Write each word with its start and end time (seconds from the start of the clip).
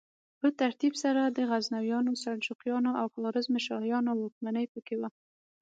په 0.39 0.47
ترتیب 0.61 0.93
سره 1.03 1.21
د 1.25 1.39
غزنویانو، 1.49 2.11
سلجوقیانو 2.23 2.91
او 3.01 3.05
خوارزمشاهیانو 3.13 4.11
واکمني 4.21 4.65
پکې 4.73 4.95
وه. 4.99 5.09